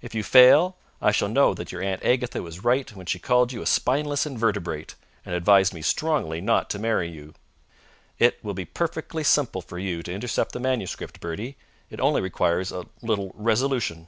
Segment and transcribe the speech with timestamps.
[0.00, 3.52] If you fail, I shall know that your Aunt Agatha was right when she called
[3.52, 4.94] you a spineless invertebrate
[5.26, 7.34] and advised me strongly not to marry you.
[8.20, 11.56] It will be perfectly simple for you to intercept the manuscript, Bertie.
[11.90, 14.06] It only requires a little resolution."